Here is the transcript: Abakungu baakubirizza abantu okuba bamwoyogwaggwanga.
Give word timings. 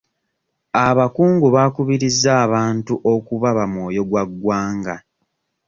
Abakungu 0.87 1.47
baakubirizza 1.55 2.29
abantu 2.45 2.93
okuba 3.13 3.47
bamwoyogwaggwanga. 3.57 4.95